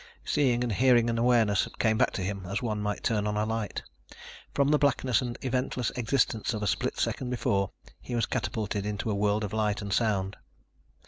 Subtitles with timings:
[0.25, 3.45] Seeing and hearing and awareness came back to him as one might turn on a
[3.45, 3.83] light.
[4.51, 8.83] From the blackness and the eventless existence of a split second before, he was catapulted
[8.83, 10.37] into a world of light and sound.